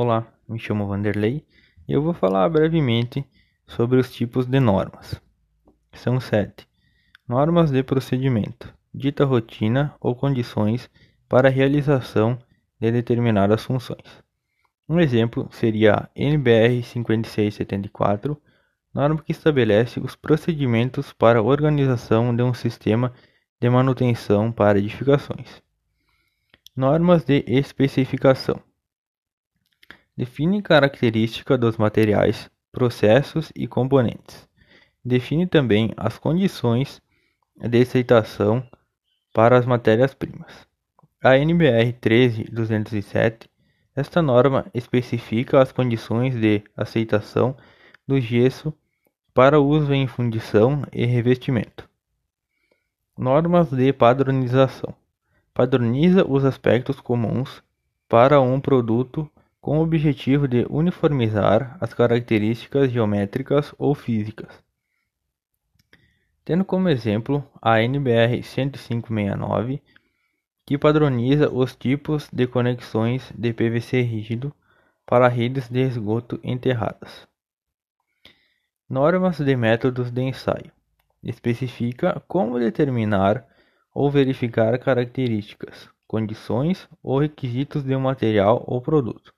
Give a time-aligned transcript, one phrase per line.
[0.00, 1.44] Olá, me chamo Vanderlei
[1.88, 3.26] e eu vou falar brevemente
[3.66, 5.20] sobre os tipos de normas.
[5.92, 6.68] São sete:
[7.26, 10.88] normas de procedimento, dita rotina ou condições
[11.28, 12.38] para a realização
[12.80, 14.22] de determinadas funções.
[14.88, 18.40] Um exemplo seria a NBR 5674,
[18.94, 23.12] norma que estabelece os procedimentos para a organização de um sistema
[23.60, 25.60] de manutenção para edificações.
[26.76, 28.62] Normas de especificação
[30.18, 34.48] define características dos materiais, processos e componentes.
[35.04, 37.00] Define também as condições
[37.56, 38.68] de aceitação
[39.32, 40.66] para as matérias-primas.
[41.22, 43.48] A NBR 13207,
[43.94, 47.56] esta norma especifica as condições de aceitação
[48.04, 48.74] do gesso
[49.32, 51.88] para uso em fundição e revestimento.
[53.16, 54.92] Normas de padronização
[55.54, 57.62] padroniza os aspectos comuns
[58.08, 64.62] para um produto com o objetivo de uniformizar as características geométricas ou físicas.
[66.44, 69.82] Tendo como exemplo a NBR 10569,
[70.64, 74.54] que padroniza os tipos de conexões de PVC rígido
[75.04, 77.26] para redes de esgoto enterradas.
[78.88, 80.72] Normas de métodos de ensaio
[81.22, 83.46] especifica como determinar
[83.94, 89.34] ou verificar características, condições ou requisitos de um material ou produto.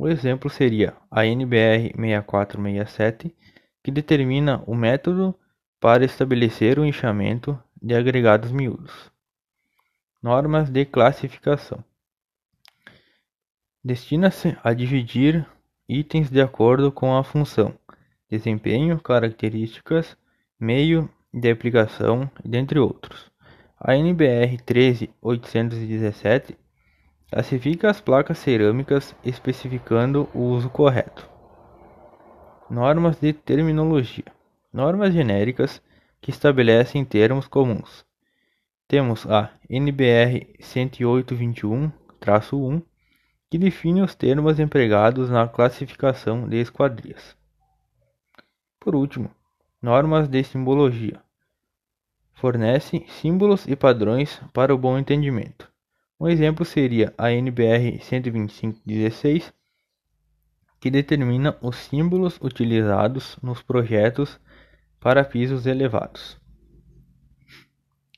[0.00, 3.34] O exemplo seria a NBR 6467,
[3.82, 5.34] que determina o método
[5.80, 9.10] para estabelecer o inchamento de agregados miúdos.
[10.22, 11.82] Normas de classificação.
[13.82, 15.44] Destina-se a dividir
[15.88, 17.74] itens de acordo com a função,
[18.30, 20.16] desempenho, características,
[20.60, 23.32] meio de aplicação, dentre outros.
[23.76, 26.56] A NBR 13817
[27.30, 31.28] classifica as placas cerâmicas especificando o uso correto.
[32.70, 34.24] Normas de terminologia.
[34.72, 35.82] Normas genéricas
[36.20, 38.04] que estabelecem termos comuns.
[38.86, 42.82] Temos a NBR 10821-1,
[43.50, 47.36] que define os termos empregados na classificação de esquadrias.
[48.80, 49.30] Por último,
[49.80, 51.22] normas de simbologia
[52.34, 55.70] fornece símbolos e padrões para o bom entendimento.
[56.20, 59.52] Um exemplo seria a NBR 12516,
[60.80, 64.40] que determina os símbolos utilizados nos projetos
[64.98, 66.36] para pisos elevados.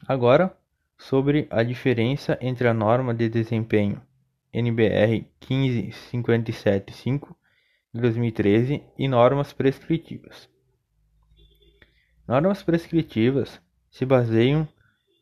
[0.08, 0.56] Agora,
[0.96, 4.00] sobre a diferença entre a norma de desempenho
[4.52, 7.36] NBR 15575
[7.92, 10.48] de 2013 e normas prescritivas.
[12.26, 14.66] Normas prescritivas se baseiam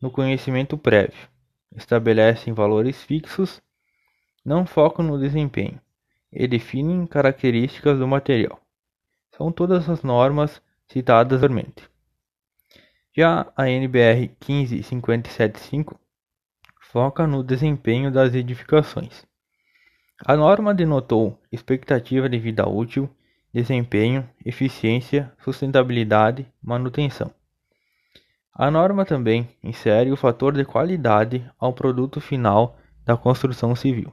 [0.00, 1.28] no conhecimento prévio,
[1.74, 3.60] estabelecem valores fixos,
[4.44, 5.80] não focam no desempenho
[6.32, 8.60] e definem características do material.
[9.36, 11.88] São todas as normas citadas anteriormente.
[13.16, 15.98] Já a NBR 15575
[16.80, 19.26] foca no desempenho das edificações.
[20.24, 23.08] A norma denotou expectativa de vida útil,
[23.52, 27.32] desempenho, eficiência, sustentabilidade, manutenção.
[28.60, 32.76] A norma também insere o fator de qualidade ao produto final
[33.06, 34.12] da construção civil.